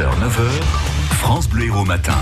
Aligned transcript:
6h, 0.00 0.04
9h, 0.04 0.62
France 1.18 1.46
Bleu 1.46 1.66
Héros 1.66 1.84
Matin. 1.84 2.16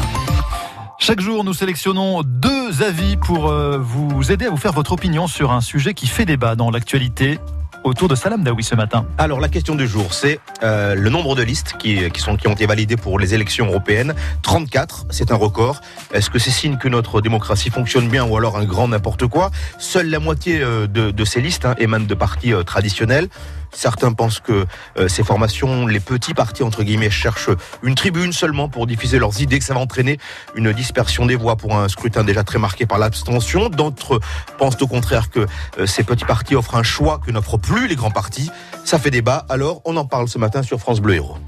Chaque 0.98 1.21
jour, 1.21 1.44
nous 1.44 1.54
sélectionnons 1.54 2.23
deux 2.24 2.82
avis 2.82 3.16
pour 3.16 3.48
euh, 3.48 3.78
vous 3.78 4.32
aider 4.32 4.46
à 4.46 4.51
vous 4.51 4.56
faire 4.56 4.72
votre 4.72 4.90
opinion 4.90 5.29
sur 5.29 5.53
un 5.53 5.61
sujet 5.61 5.95
qui 5.95 6.09
fait 6.09 6.25
débat 6.25 6.56
dans 6.56 6.72
l'actualité 6.72 7.38
autour 7.85 8.09
de 8.09 8.17
Salam 8.17 8.43
Daoui 8.43 8.64
ce 8.64 8.75
matin. 8.75 9.06
Alors 9.17 9.38
la 9.38 9.49
question 9.49 9.77
du 9.77 9.87
jour, 9.87 10.12
c'est 10.12 10.41
euh, 10.64 10.96
le 10.96 11.09
nombre 11.09 11.37
de 11.37 11.43
listes 11.43 11.75
qui, 11.79 12.11
qui, 12.11 12.21
sont, 12.21 12.37
qui 12.37 12.49
ont 12.49 12.53
été 12.53 12.67
validées 12.67 12.96
pour 12.96 13.19
les 13.21 13.33
élections 13.33 13.67
européennes. 13.67 14.13
34, 14.42 15.06
c'est 15.10 15.31
un 15.31 15.37
record. 15.37 15.81
Est-ce 16.12 16.30
que 16.30 16.40
c'est 16.40 16.50
signe 16.50 16.79
que 16.79 16.88
notre 16.88 17.20
démocratie 17.20 17.70
fonctionne 17.70 18.08
bien 18.08 18.24
ou 18.24 18.36
alors 18.36 18.56
un 18.56 18.64
grand 18.64 18.88
n'importe 18.88 19.29
quoi? 19.29 19.52
Seule 19.79 20.10
la 20.10 20.18
moitié 20.18 20.60
euh, 20.60 20.88
de, 20.88 21.12
de, 21.12 21.24
ces 21.24 21.40
listes 21.40 21.64
hein, 21.64 21.76
émanent 21.79 22.06
de 22.06 22.14
partis 22.14 22.52
euh, 22.52 22.64
traditionnels. 22.64 23.29
Certains 23.72 24.12
pensent 24.12 24.40
que 24.40 24.66
euh, 24.96 25.08
ces 25.08 25.22
formations, 25.22 25.86
les 25.86 26.00
petits 26.00 26.34
partis 26.34 26.62
entre 26.62 26.82
guillemets, 26.82 27.10
cherchent 27.10 27.50
une 27.82 27.94
tribune 27.94 28.32
seulement 28.32 28.68
pour 28.68 28.86
diffuser 28.86 29.18
leurs 29.18 29.40
idées, 29.40 29.59
que 29.59 29.64
ça 29.64 29.74
va 29.74 29.80
entraîner 29.80 30.18
une 30.54 30.72
dispersion 30.72 31.26
des 31.26 31.36
voix 31.36 31.56
pour 31.56 31.76
un 31.76 31.88
scrutin 31.88 32.24
déjà 32.24 32.45
très 32.45 32.59
marqué 32.59 32.86
par 32.86 32.98
l'abstention. 32.98 33.68
D'autres 33.68 34.20
pensent 34.59 34.80
au 34.80 34.86
contraire 34.86 35.30
que 35.30 35.46
euh, 35.78 35.86
ces 35.86 36.04
petits 36.04 36.24
partis 36.24 36.54
offrent 36.54 36.76
un 36.76 36.82
choix 36.82 37.18
que 37.24 37.30
n'offrent 37.30 37.59
plus 37.59 37.88
les 37.88 37.96
grands 37.96 38.10
partis. 38.10 38.50
Ça 38.84 38.98
fait 38.98 39.10
débat. 39.10 39.45
Alors, 39.48 39.82
on 39.84 39.96
en 39.96 40.04
parle 40.04 40.28
ce 40.28 40.38
matin 40.38 40.62
sur 40.62 40.78
France 40.78 41.00
Bleu 41.00 41.16
Héros. 41.16 41.38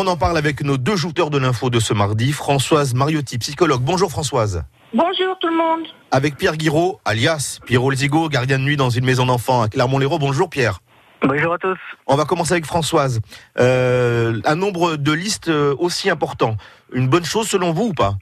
On 0.00 0.06
en 0.06 0.16
parle 0.16 0.38
avec 0.38 0.62
nos 0.62 0.76
deux 0.76 0.94
jouteurs 0.94 1.28
de 1.28 1.38
l'info 1.38 1.70
de 1.70 1.80
ce 1.80 1.92
mardi, 1.92 2.30
Françoise 2.30 2.94
Mariotti, 2.94 3.36
psychologue. 3.38 3.80
Bonjour 3.82 4.08
Françoise. 4.12 4.62
Bonjour 4.94 5.36
tout 5.40 5.48
le 5.48 5.56
monde. 5.56 5.88
Avec 6.12 6.36
Pierre 6.36 6.56
Guiraud, 6.56 7.00
alias 7.04 7.58
Pierrot 7.66 7.90
Lezigo, 7.90 8.28
gardien 8.28 8.60
de 8.60 8.62
nuit 8.62 8.76
dans 8.76 8.90
une 8.90 9.04
maison 9.04 9.26
d'enfants 9.26 9.60
à 9.60 9.68
Clermont-Lérault. 9.68 10.20
Bonjour 10.20 10.48
Pierre. 10.48 10.78
Bonjour 11.22 11.52
à 11.52 11.58
tous. 11.58 11.76
On 12.06 12.14
va 12.14 12.26
commencer 12.26 12.52
avec 12.52 12.64
Françoise. 12.64 13.18
Euh, 13.58 14.40
un 14.44 14.54
nombre 14.54 14.94
de 14.94 15.10
listes 15.10 15.48
aussi 15.48 16.08
important, 16.10 16.54
une 16.92 17.08
bonne 17.08 17.24
chose 17.24 17.48
selon 17.48 17.72
vous 17.72 17.86
ou 17.86 17.92
pas? 17.92 18.14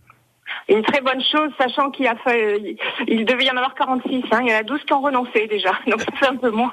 Une 0.69 0.83
très 0.83 1.01
bonne 1.01 1.23
chose, 1.23 1.51
sachant 1.59 1.91
qu'il 1.91 2.07
a 2.09 2.15
il 3.07 3.25
devait 3.25 3.45
y 3.45 3.51
en 3.51 3.57
avoir 3.57 3.75
46. 3.75 4.25
Hein, 4.33 4.41
il 4.43 4.51
y 4.51 4.55
en 4.55 4.59
a 4.59 4.63
12 4.65 4.81
qui 4.85 4.93
ont 4.93 5.01
renoncé 5.01 5.47
déjà, 5.47 5.79
donc 5.87 6.01
fait 6.19 6.27
un 6.27 6.37
peu 6.37 6.51
moins. 6.51 6.73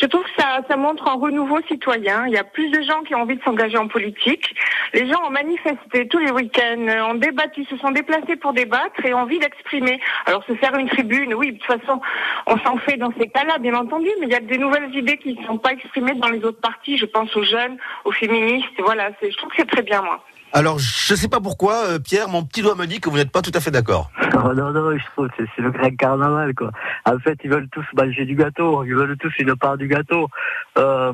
Je 0.00 0.06
trouve 0.06 0.24
que 0.24 0.42
ça, 0.42 0.76
montre 0.76 1.06
un 1.06 1.14
renouveau 1.14 1.60
citoyen. 1.68 2.26
Il 2.26 2.32
y 2.32 2.38
a 2.38 2.44
plus 2.44 2.70
de 2.70 2.82
gens 2.82 3.02
qui 3.02 3.14
ont 3.14 3.22
envie 3.22 3.36
de 3.36 3.42
s'engager 3.42 3.76
en 3.76 3.86
politique. 3.86 4.54
Les 4.94 5.08
gens 5.08 5.22
ont 5.24 5.30
manifesté 5.30 6.08
tous 6.08 6.18
les 6.18 6.30
week-ends, 6.30 7.10
ont 7.10 7.14
débattu, 7.14 7.64
se 7.66 7.76
sont 7.76 7.90
déplacés 7.90 8.36
pour 8.36 8.52
débattre 8.52 9.04
et 9.04 9.14
ont 9.14 9.20
envie 9.20 9.38
d'exprimer. 9.38 10.00
Alors 10.26 10.44
se 10.44 10.54
faire 10.54 10.74
une 10.74 10.88
tribune, 10.88 11.34
oui, 11.34 11.52
de 11.52 11.58
toute 11.58 11.80
façon, 11.80 12.00
on 12.46 12.58
s'en 12.58 12.78
fait 12.78 12.96
dans 12.96 13.12
ces 13.18 13.28
cas-là, 13.28 13.58
bien 13.58 13.74
entendu, 13.74 14.08
mais 14.18 14.26
il 14.26 14.32
y 14.32 14.36
a 14.36 14.40
des 14.40 14.58
nouvelles 14.58 14.94
idées 14.94 15.18
qui 15.18 15.34
ne 15.34 15.46
sont 15.46 15.58
pas 15.58 15.72
exprimées 15.72 16.14
dans 16.14 16.28
les 16.28 16.44
autres 16.44 16.60
partis. 16.60 16.98
Je 16.98 17.06
pense 17.06 17.34
aux 17.36 17.44
jeunes, 17.44 17.76
aux 18.04 18.12
féministes. 18.12 18.66
Voilà, 18.78 19.10
je 19.22 19.36
trouve 19.36 19.50
que 19.50 19.56
c'est 19.58 19.70
très 19.70 19.82
bien, 19.82 20.02
moi. 20.02 20.24
Alors, 20.54 20.78
je 20.78 21.14
ne 21.14 21.18
sais 21.18 21.28
pas 21.28 21.40
pourquoi, 21.40 21.76
euh, 21.86 21.98
Pierre, 21.98 22.28
mon 22.28 22.44
petit 22.44 22.60
doigt 22.60 22.74
me 22.74 22.86
dit 22.86 23.00
que 23.00 23.08
vous 23.12 23.18
n'êtes 23.18 23.30
pas 23.30 23.42
tout 23.42 23.52
à 23.54 23.60
fait 23.60 23.70
d'accord. 23.70 24.10
Non, 24.34 24.54
non, 24.54 24.70
non, 24.72 24.96
je 24.96 25.04
trouve 25.12 25.28
que 25.28 25.44
c'est 25.54 25.62
le 25.62 25.70
grand 25.70 25.94
carnaval, 25.96 26.54
quoi. 26.54 26.70
En 27.04 27.18
fait, 27.18 27.38
ils 27.44 27.50
veulent 27.50 27.68
tous 27.68 27.84
manger 27.94 28.24
du 28.24 28.34
gâteau, 28.34 28.84
ils 28.84 28.94
veulent 28.94 29.18
tous 29.18 29.32
une 29.38 29.54
part 29.54 29.76
du 29.76 29.86
gâteau. 29.86 30.28
Euh, 30.78 31.12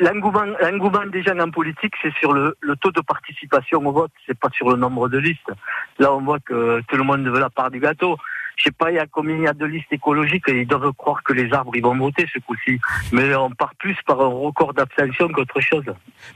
L'engouement 0.00 1.06
des 1.06 1.22
gens 1.22 1.38
en 1.38 1.50
politique, 1.50 1.94
c'est 2.02 2.12
sur 2.14 2.32
le, 2.32 2.56
le, 2.60 2.76
taux 2.76 2.90
de 2.90 3.00
participation 3.00 3.78
au 3.86 3.92
vote, 3.92 4.10
c'est 4.26 4.38
pas 4.38 4.50
sur 4.50 4.68
le 4.68 4.76
nombre 4.76 5.08
de 5.08 5.16
listes. 5.16 5.50
Là, 5.98 6.12
on 6.12 6.20
voit 6.20 6.40
que 6.40 6.82
tout 6.88 6.96
le 6.96 7.04
monde 7.04 7.26
veut 7.26 7.40
la 7.40 7.48
part 7.48 7.70
du 7.70 7.80
gâteau 7.80 8.18
je 8.62 8.68
sais 8.68 8.72
pas, 8.72 8.92
il 8.92 8.94
y 8.94 9.00
a 9.00 9.06
combien 9.06 9.34
il 9.34 9.42
y 9.42 9.48
a 9.48 9.52
de 9.52 9.66
listes 9.66 9.92
écologiques 9.92 10.48
et 10.48 10.60
ils 10.60 10.66
doivent 10.66 10.92
croire 10.92 11.22
que 11.24 11.32
les 11.32 11.52
arbres 11.52 11.72
ils 11.74 11.82
vont 11.82 11.96
voter 11.96 12.26
ce 12.32 12.38
coup-ci. 12.38 12.78
Mais 13.10 13.34
on 13.34 13.50
part 13.50 13.74
plus 13.74 13.96
par 14.06 14.20
un 14.20 14.28
record 14.28 14.72
d'abstention 14.72 15.28
qu'autre 15.28 15.60
chose. 15.60 15.84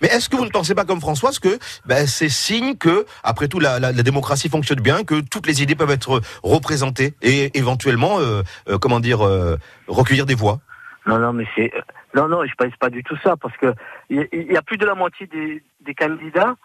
Mais 0.02 0.08
est-ce 0.08 0.28
que 0.28 0.36
vous 0.36 0.44
ne 0.44 0.50
pensez 0.50 0.74
pas 0.74 0.84
comme 0.84 1.00
Françoise 1.00 1.38
que 1.38 1.56
ben, 1.86 2.06
c'est 2.06 2.28
signe 2.28 2.76
que, 2.76 3.06
après 3.22 3.46
tout, 3.46 3.60
la, 3.60 3.78
la, 3.78 3.92
la, 3.92 4.02
démocratie 4.02 4.48
fonctionne 4.48 4.80
bien, 4.80 5.04
que 5.04 5.20
toutes 5.20 5.46
les 5.46 5.62
idées 5.62 5.76
peuvent 5.76 5.90
être 5.90 6.20
représentées 6.42 7.14
et 7.22 7.56
éventuellement, 7.56 8.18
euh, 8.18 8.42
euh, 8.68 8.78
comment 8.78 8.98
dire, 8.98 9.24
euh, 9.24 9.56
recueillir 9.86 10.26
des 10.26 10.34
voix? 10.34 10.58
Non, 11.06 11.20
non, 11.20 11.32
mais 11.32 11.46
c'est 11.54 11.72
non, 12.14 12.28
non, 12.28 12.44
je 12.44 12.54
pense 12.54 12.74
pas 12.80 12.90
du 12.90 13.04
tout 13.04 13.16
ça 13.22 13.36
parce 13.36 13.56
que 13.58 13.74
il 14.10 14.26
y, 14.32 14.52
y, 14.52 14.56
a 14.56 14.62
plus 14.62 14.78
de 14.78 14.86
la 14.86 14.94
moitié 14.94 15.26
des, 15.26 15.62
des 15.80 15.94
candidats 15.94 16.56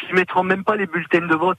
qui 0.00 0.12
ne 0.12 0.18
mettront 0.18 0.42
même 0.42 0.64
pas 0.64 0.76
les 0.76 0.86
bulletins 0.86 1.26
de 1.26 1.34
vote. 1.34 1.58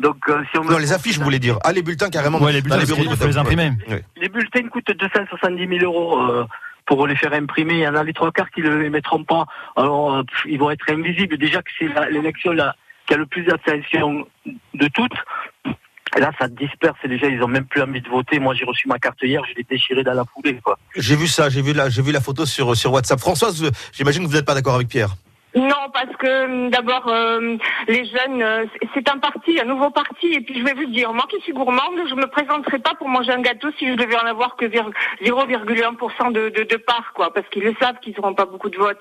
Donc, 0.00 0.16
euh, 0.28 0.42
si 0.50 0.58
on 0.58 0.64
non, 0.64 0.78
les 0.78 0.92
affiches, 0.92 1.18
vous 1.18 1.24
voulez 1.24 1.38
dire 1.38 1.58
Ah, 1.62 1.72
les 1.72 1.82
bulletins 1.82 2.10
carrément. 2.10 2.38
Ouais, 2.40 2.52
les 2.52 2.62
bulletins, 2.62 2.80
les, 2.80 2.86
faut 2.86 3.26
les 3.26 3.38
imprimer. 3.38 3.72
Oui. 3.88 3.96
Les 4.16 4.28
bulletins 4.28 4.68
coûtent 4.68 4.90
270 4.90 5.78
000 5.78 5.84
euros 5.84 6.18
euh, 6.18 6.44
pour 6.86 7.06
les 7.06 7.14
faire 7.14 7.32
imprimer. 7.32 7.74
Il 7.74 7.80
y 7.80 7.88
en 7.88 7.94
a 7.94 8.02
les 8.02 8.12
trois 8.12 8.32
quarts 8.32 8.50
qui 8.50 8.60
ne 8.60 8.76
les 8.76 8.90
mettront 8.90 9.22
pas. 9.22 9.46
Alors, 9.76 10.16
euh, 10.16 10.22
ils 10.46 10.58
vont 10.58 10.70
être 10.70 10.90
invisibles. 10.90 11.38
Déjà 11.38 11.62
que 11.62 11.70
c'est 11.78 11.88
l'élection 12.10 12.52
là 12.52 12.74
qui 13.06 13.14
a 13.14 13.16
le 13.16 13.26
plus 13.26 13.44
d'attention 13.44 14.26
de 14.74 14.88
toutes. 14.88 15.12
Là, 16.18 16.30
ça 16.38 16.48
disperse 16.48 16.96
et 17.04 17.08
déjà, 17.08 17.26
ils 17.26 17.42
ont 17.42 17.48
même 17.48 17.64
plus 17.64 17.82
envie 17.82 18.00
de 18.00 18.08
voter. 18.08 18.38
Moi, 18.38 18.54
j'ai 18.54 18.64
reçu 18.64 18.86
ma 18.86 18.98
carte 18.98 19.18
hier, 19.22 19.42
je 19.50 19.56
l'ai 19.56 19.66
déchirée 19.68 20.04
dans 20.04 20.14
la 20.14 20.24
foulée, 20.24 20.60
quoi. 20.62 20.78
J'ai 20.94 21.16
vu 21.16 21.26
ça, 21.26 21.50
j'ai 21.50 21.60
vu 21.60 21.72
la, 21.72 21.90
j'ai 21.90 22.02
vu 22.02 22.12
la 22.12 22.20
photo 22.20 22.46
sur, 22.46 22.76
sur 22.76 22.92
WhatsApp. 22.92 23.18
Françoise, 23.18 23.68
j'imagine 23.92 24.22
que 24.22 24.28
vous 24.28 24.34
n'êtes 24.34 24.44
pas 24.44 24.54
d'accord 24.54 24.76
avec 24.76 24.88
Pierre. 24.88 25.16
Non, 25.54 25.88
parce 25.92 26.14
que 26.18 26.44
hum, 26.46 26.70
d'abord, 26.70 27.06
euh, 27.06 27.56
les 27.86 28.04
jeunes, 28.04 28.42
euh, 28.42 28.64
c'est 28.92 29.08
un 29.08 29.18
parti, 29.18 29.60
un 29.60 29.64
nouveau 29.64 29.90
parti, 29.90 30.32
et 30.32 30.40
puis 30.40 30.58
je 30.58 30.64
vais 30.64 30.74
vous 30.74 30.86
dire, 30.86 31.12
moi 31.12 31.26
qui 31.30 31.40
suis 31.42 31.52
gourmande, 31.52 32.00
je 32.08 32.14
me 32.16 32.26
présenterai 32.26 32.80
pas 32.80 32.94
pour 32.94 33.08
manger 33.08 33.32
un 33.32 33.40
gâteau 33.40 33.68
si 33.78 33.86
je 33.86 33.94
devais 33.94 34.16
en 34.16 34.26
avoir 34.26 34.56
que 34.56 34.64
0,1% 34.64 36.32
de, 36.32 36.48
de, 36.48 36.62
de 36.64 36.76
part, 36.76 37.12
quoi, 37.14 37.32
parce 37.32 37.48
qu'ils 37.50 37.62
le 37.62 37.74
savent 37.80 37.98
qu'ils 38.00 38.14
n'auront 38.16 38.34
pas 38.34 38.46
beaucoup 38.46 38.68
de 38.68 38.76
votes. 38.76 38.98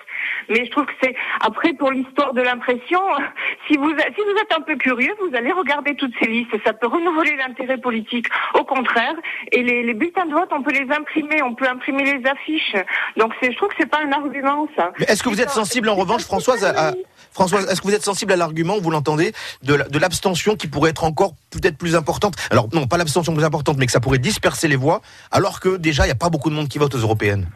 Mais 0.50 0.64
je 0.66 0.70
trouve 0.72 0.86
que 0.86 0.94
c'est 1.02 1.16
après 1.42 1.74
pour 1.74 1.92
l'histoire 1.92 2.34
de 2.34 2.42
l'impression, 2.42 3.02
si 3.68 3.76
vous 3.78 3.90
si 3.90 4.22
vous 4.22 4.38
êtes 4.40 4.56
un 4.56 4.62
peu 4.62 4.76
curieux, 4.76 5.14
vous 5.22 5.36
allez 5.36 5.52
regarder 5.52 5.96
toutes 5.96 6.14
ces 6.20 6.28
listes, 6.28 6.56
ça 6.64 6.74
peut 6.74 6.88
renouveler 6.88 7.36
l'intérêt 7.36 7.80
politique. 7.80 8.28
Au 8.54 8.64
contraire, 8.64 9.16
et 9.52 9.64
les, 9.64 9.82
les 9.82 9.94
bulletins 9.96 10.28
de 10.28 10.34
vote, 10.34 10.50
on 10.52 10.62
peut 10.62 10.74
les 10.74 10.92
imprimer, 10.92 11.42
on 11.42 11.56
peut 11.56 11.68
imprimer 11.68 12.04
les 12.04 12.30
affiches. 12.30 12.76
Donc 13.18 13.34
c'est, 13.42 13.52
je 13.52 13.58
trouve 13.58 13.70
que 13.70 13.76
c'est 13.80 13.90
pas 13.90 14.02
un 14.06 14.12
argument 14.12 14.68
ça. 14.76 14.92
Mais 15.00 15.06
est-ce 15.08 15.24
que 15.24 15.30
vous 15.30 15.42
êtes 15.42 15.50
sensible 15.50 15.90
en 15.90 15.96
revanche, 15.96 16.24
François? 16.24 16.43
Françoise, 16.44 16.96
Françoise, 17.32 17.68
est-ce 17.70 17.82
que 17.82 17.88
vous 17.88 17.94
êtes 17.94 18.04
sensible 18.04 18.32
à 18.32 18.36
l'argument, 18.36 18.78
vous 18.80 18.92
l'entendez, 18.92 19.34
de 19.64 19.98
l'abstention 19.98 20.56
qui 20.56 20.68
pourrait 20.68 20.92
être 20.92 21.04
encore 21.04 21.34
peut-être 21.50 21.78
plus 21.78 21.96
importante? 21.96 22.36
Alors 22.52 22.68
non, 22.74 22.88
pas 22.88 22.98
l'abstention 22.98 23.34
plus 23.34 23.44
importante, 23.44 23.78
mais 23.78 23.86
que 23.86 23.92
ça 23.92 24.00
pourrait 24.00 24.20
disperser 24.20 24.68
les 24.68 24.76
voix, 24.76 25.02
alors 25.32 25.60
que 25.60 25.78
déjà, 25.78 26.04
il 26.04 26.08
n'y 26.08 26.12
a 26.12 26.16
pas 26.16 26.30
beaucoup 26.30 26.50
de 26.50 26.56
monde 26.56 26.68
qui 26.68 26.78
vote 26.78 26.94
aux 26.96 27.00
européennes 27.00 27.48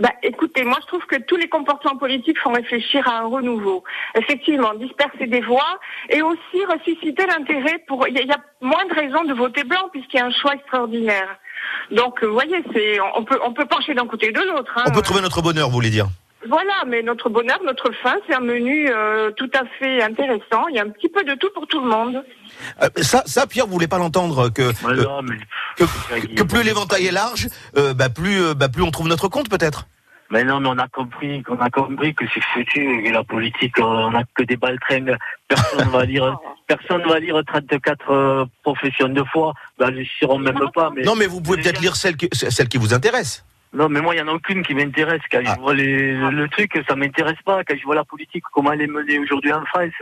bah, 0.00 0.10
écoutez, 0.24 0.64
moi 0.64 0.78
je 0.82 0.86
trouve 0.88 1.06
que 1.06 1.16
tous 1.22 1.36
les 1.36 1.48
comportements 1.48 1.96
politiques 1.96 2.38
font 2.40 2.52
réfléchir 2.52 3.06
à 3.06 3.20
un 3.20 3.26
renouveau. 3.26 3.84
Effectivement, 4.16 4.74
disperser 4.74 5.28
des 5.28 5.40
voix 5.40 5.78
et 6.10 6.20
aussi 6.20 6.64
ressusciter 6.68 7.26
l'intérêt 7.26 7.78
pour. 7.86 8.06
Il 8.08 8.14
y, 8.14 8.32
a 8.32 8.38
moins 8.60 8.84
de 8.86 8.94
raisons 8.94 9.22
de 9.22 9.34
voter 9.34 9.62
blanc 9.62 9.88
puisqu'il 9.92 10.16
y 10.16 10.20
a 10.20 10.26
un 10.26 10.32
choix 10.32 10.54
extraordinaire. 10.54 11.38
Donc, 11.92 12.24
vous 12.24 12.32
voyez, 12.32 12.56
c'est 12.74 12.98
on 13.14 13.24
peut 13.24 13.38
on 13.44 13.52
peut 13.52 13.66
pencher 13.66 13.94
d'un 13.94 14.06
côté 14.06 14.30
ou 14.30 14.32
de 14.32 14.40
l'autre. 14.40 14.72
Hein. 14.76 14.84
On 14.88 14.90
peut 14.90 15.02
trouver 15.02 15.20
notre 15.20 15.42
bonheur, 15.42 15.68
vous 15.68 15.74
voulez 15.74 15.90
dire? 15.90 16.08
Voilà, 16.48 16.84
mais 16.86 17.02
notre 17.02 17.30
bonheur, 17.30 17.58
notre 17.64 17.90
faim, 18.02 18.16
c'est 18.26 18.34
un 18.34 18.40
menu 18.40 18.88
euh, 18.88 19.30
tout 19.32 19.50
à 19.54 19.64
fait 19.78 20.02
intéressant. 20.02 20.68
Il 20.68 20.76
y 20.76 20.78
a 20.78 20.82
un 20.82 20.90
petit 20.90 21.08
peu 21.08 21.24
de 21.24 21.34
tout 21.34 21.50
pour 21.54 21.66
tout 21.66 21.80
le 21.80 21.88
monde. 21.88 22.24
Euh, 22.82 22.88
ça, 22.96 23.22
ça, 23.26 23.46
Pierre, 23.46 23.66
vous 23.66 23.72
voulez 23.72 23.88
pas 23.88 23.98
l'entendre 23.98 24.50
que, 24.50 24.72
non, 25.02 25.22
mais... 25.22 25.36
que, 25.76 26.34
que, 26.34 26.42
plus 26.42 26.62
l'éventail 26.62 27.06
est 27.06 27.12
large, 27.12 27.48
euh, 27.76 27.94
bah, 27.94 28.08
plus, 28.08 28.42
euh, 28.42 28.54
bah, 28.54 28.68
plus 28.68 28.82
on 28.82 28.90
trouve 28.90 29.08
notre 29.08 29.28
compte, 29.28 29.48
peut-être. 29.48 29.86
Mais 30.30 30.42
non, 30.42 30.58
mais 30.58 30.68
on 30.68 30.78
a 30.78 30.88
compris, 30.88 31.42
qu'on 31.42 31.58
a 31.60 31.70
compris 31.70 32.14
que 32.14 32.24
c'est 32.32 32.42
foutu, 32.52 33.06
et 33.06 33.10
la 33.10 33.22
politique, 33.22 33.78
on 33.78 34.10
n'a 34.10 34.24
que 34.34 34.42
des 34.42 34.56
baltringues. 34.56 35.16
Personne 35.48 35.88
va 35.90 36.04
lire, 36.04 36.38
personne 36.66 37.02
va 37.06 37.20
lire 37.20 37.40
34 37.46 38.48
professions 38.62 39.08
de 39.08 39.22
foi. 39.32 39.52
Ben, 39.78 39.90
ils 39.90 40.28
ne 40.28 40.38
même 40.38 40.70
pas. 40.74 40.90
Mais 40.94 41.02
non, 41.02 41.14
mais 41.14 41.26
vous 41.26 41.40
pouvez 41.40 41.62
peut-être 41.62 41.80
lire 41.80 41.94
celle 41.94 42.16
qui, 42.16 42.28
celle 42.32 42.68
qui 42.68 42.78
vous 42.78 42.94
intéresse. 42.94 43.44
Non, 43.74 43.88
mais 43.88 44.00
moi, 44.00 44.14
il 44.14 44.22
n'y 44.22 44.28
en 44.28 44.32
a 44.32 44.36
aucune 44.36 44.62
qui 44.62 44.74
m'intéresse. 44.74 45.20
Quand 45.30 45.42
je 45.42 45.50
ah. 45.50 45.56
vois 45.60 45.74
les, 45.74 46.12
le 46.14 46.48
truc, 46.48 46.80
ça 46.88 46.94
m'intéresse 46.94 47.40
pas. 47.44 47.64
Quand 47.64 47.76
je 47.76 47.84
vois 47.84 47.96
la 47.96 48.04
politique, 48.04 48.44
comment 48.52 48.72
elle 48.72 48.82
est 48.82 48.86
menée 48.86 49.18
aujourd'hui 49.18 49.52
en 49.52 49.64
France. 49.64 49.92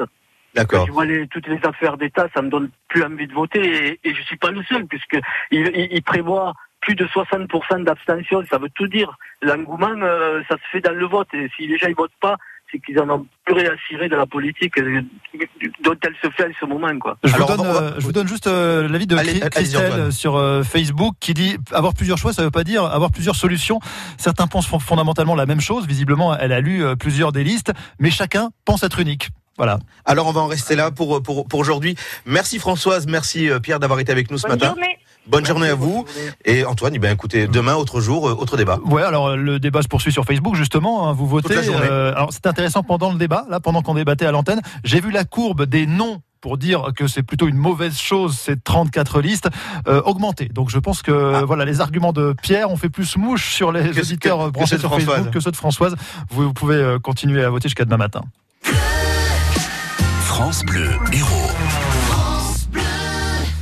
D'accord. 0.54 0.80
Quand 0.80 0.86
je 0.86 0.92
vois 0.92 1.06
les, 1.06 1.26
toutes 1.28 1.46
les 1.46 1.58
affaires 1.64 1.96
d'État, 1.96 2.28
ça 2.34 2.42
me 2.42 2.50
donne 2.50 2.70
plus 2.88 3.02
envie 3.02 3.26
de 3.26 3.32
voter. 3.32 3.60
Et, 3.62 4.00
et 4.04 4.14
je 4.14 4.22
suis 4.22 4.36
pas 4.36 4.50
le 4.50 4.62
seul, 4.64 4.86
puisque 4.86 5.18
il, 5.50 5.70
il, 5.74 5.88
il 5.90 6.02
prévoit 6.02 6.52
plus 6.82 6.94
de 6.94 7.06
60% 7.06 7.84
d'abstention. 7.84 8.44
Ça 8.50 8.58
veut 8.58 8.70
tout 8.74 8.88
dire. 8.88 9.16
L'engouement, 9.40 9.94
euh, 10.02 10.42
ça 10.48 10.56
se 10.56 10.68
fait 10.70 10.80
dans 10.80 10.94
le 10.94 11.06
vote. 11.06 11.32
Et 11.32 11.50
si 11.56 11.66
les 11.66 11.78
gens 11.78 11.88
ne 11.88 11.94
votent 11.94 12.10
pas, 12.20 12.36
c'est 12.72 12.78
qu'ils 12.80 12.98
en 12.98 13.08
ont 13.10 13.26
plus 13.44 13.54
rien 13.54 13.70
à 13.70 13.76
cirer 13.88 14.08
de 14.08 14.16
la 14.16 14.26
politique 14.26 14.74
dont 14.76 15.96
elle 16.02 16.14
se 16.22 16.30
fait 16.30 16.44
à 16.44 16.48
ce 16.58 16.66
moment. 16.66 16.98
Quoi. 16.98 17.16
Je, 17.22 17.32
vous, 17.32 17.44
donne, 17.44 17.66
euh, 17.66 17.92
je 17.98 18.04
vous 18.04 18.12
donne 18.12 18.26
juste 18.26 18.46
euh, 18.46 18.88
l'avis 18.88 19.06
de 19.06 19.16
allez, 19.16 19.40
Christelle 19.40 19.92
allez, 19.92 20.10
sur 20.10 20.36
euh, 20.36 20.62
Facebook 20.62 21.14
qui 21.20 21.34
dit 21.34 21.56
avoir 21.72 21.94
plusieurs 21.94 22.18
choix, 22.18 22.32
ça 22.32 22.42
ne 22.42 22.46
veut 22.46 22.50
pas 22.50 22.64
dire 22.64 22.84
avoir 22.84 23.10
plusieurs 23.10 23.36
solutions. 23.36 23.78
Certains 24.16 24.46
pensent 24.46 24.66
fondamentalement 24.66 25.34
la 25.34 25.46
même 25.46 25.60
chose. 25.60 25.86
Visiblement, 25.86 26.36
elle 26.36 26.52
a 26.52 26.60
lu 26.60 26.84
euh, 26.84 26.96
plusieurs 26.96 27.32
des 27.32 27.44
listes, 27.44 27.72
mais 27.98 28.10
chacun 28.10 28.50
pense 28.64 28.82
être 28.82 28.98
unique. 28.98 29.28
Voilà. 29.58 29.78
Alors 30.06 30.26
on 30.26 30.32
va 30.32 30.40
en 30.40 30.46
rester 30.46 30.74
là 30.74 30.90
pour, 30.90 31.22
pour, 31.22 31.46
pour 31.46 31.60
aujourd'hui. 31.60 31.94
Merci 32.24 32.58
Françoise, 32.58 33.06
merci 33.06 33.50
Pierre 33.62 33.80
d'avoir 33.80 34.00
été 34.00 34.10
avec 34.10 34.30
nous 34.30 34.38
ce 34.38 34.44
Bonne 34.44 34.52
matin. 34.52 34.68
Journée. 34.68 34.98
Bonne 35.26 35.46
journée 35.46 35.68
à 35.68 35.74
vous. 35.74 36.04
Et 36.44 36.64
Antoine, 36.64 36.92
eh 36.96 36.98
bien, 36.98 37.12
écoutez, 37.12 37.46
demain, 37.46 37.74
autre 37.74 38.00
jour, 38.00 38.28
euh, 38.28 38.34
autre 38.34 38.56
débat. 38.56 38.78
Ouais, 38.84 39.02
alors 39.02 39.36
le 39.36 39.60
débat 39.60 39.82
se 39.82 39.88
poursuit 39.88 40.12
sur 40.12 40.24
Facebook, 40.24 40.56
justement. 40.56 41.08
Hein, 41.08 41.12
vous 41.12 41.26
votez. 41.26 41.54
Euh, 41.56 42.12
alors 42.12 42.32
c'est 42.32 42.46
intéressant 42.46 42.82
pendant 42.82 43.12
le 43.12 43.18
débat, 43.18 43.46
là, 43.48 43.60
pendant 43.60 43.82
qu'on 43.82 43.94
débattait 43.94 44.26
à 44.26 44.32
l'antenne, 44.32 44.60
j'ai 44.82 45.00
vu 45.00 45.10
la 45.10 45.24
courbe 45.24 45.64
des 45.64 45.86
noms 45.86 46.20
pour 46.40 46.58
dire 46.58 46.88
que 46.96 47.06
c'est 47.06 47.22
plutôt 47.22 47.46
une 47.46 47.56
mauvaise 47.56 47.96
chose 47.96 48.36
ces 48.36 48.56
34 48.56 49.20
listes 49.20 49.48
euh, 49.86 50.02
augmenter. 50.02 50.46
Donc 50.46 50.70
je 50.70 50.78
pense 50.80 51.00
que 51.00 51.34
ah. 51.36 51.44
voilà 51.44 51.64
les 51.64 51.80
arguments 51.80 52.12
de 52.12 52.34
Pierre 52.42 52.68
ont 52.68 52.76
fait 52.76 52.88
plus 52.88 53.16
mouche 53.16 53.54
sur 53.54 53.70
les 53.70 53.96
auditeurs 53.96 54.50
branchés 54.50 54.78
sur 54.78 54.90
Facebook 54.90 55.30
que 55.30 55.38
ceux 55.38 55.52
de 55.52 55.56
Françoise. 55.56 55.94
Vous, 56.30 56.52
pouvez 56.52 56.96
continuer 57.00 57.44
à 57.44 57.50
voter 57.50 57.68
jusqu'à 57.68 57.84
demain 57.84 57.96
matin. 57.96 58.22
France 60.24 60.64
Bleu 60.64 60.90
Héros. 61.12 61.41